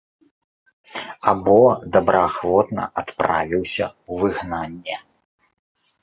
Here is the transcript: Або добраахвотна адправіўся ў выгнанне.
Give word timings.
Або 1.31 1.57
добраахвотна 1.95 2.83
адправіўся 3.01 3.85
ў 3.89 4.23
выгнанне. 4.23 4.97